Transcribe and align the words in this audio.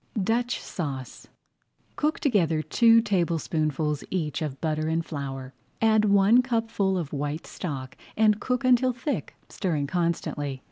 DUTCH 0.19 0.59
SAUCE 0.59 1.27
Cook 1.95 2.19
together 2.19 2.63
two 2.63 3.01
tablespoonfuls 3.01 4.03
each 4.09 4.41
of 4.41 4.59
butter 4.59 4.87
and 4.87 5.05
flour, 5.05 5.53
add 5.79 6.05
one 6.05 6.41
cupful 6.41 6.97
of 6.97 7.13
white 7.13 7.45
stock, 7.45 7.95
and 8.17 8.39
cook 8.41 8.63
until 8.65 8.93
thick, 8.93 9.35
stirring 9.47 9.85
constantly. 9.85 10.59